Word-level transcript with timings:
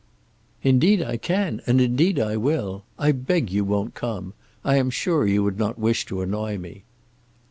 "Indeed 0.63 1.03
I 1.03 1.17
can, 1.17 1.61
and 1.67 1.79
indeed 1.79 2.19
I 2.19 2.35
will. 2.35 2.85
I 2.97 3.11
beg 3.11 3.51
you 3.51 3.63
won't 3.63 3.93
come. 3.93 4.33
I 4.65 4.77
am 4.77 4.89
sure 4.89 5.27
you 5.27 5.43
would 5.43 5.59
not 5.59 5.77
wish 5.77 6.07
to 6.07 6.21
annoy 6.23 6.57
me." 6.57 6.85